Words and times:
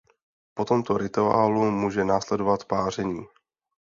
Po 0.53 0.65
tomto 0.65 0.97
rituálu 0.97 1.71
může 1.71 2.03
následovat 2.05 2.65
páření. 2.65 3.25